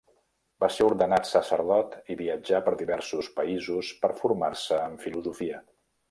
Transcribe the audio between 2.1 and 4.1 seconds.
i viatjà per diversos països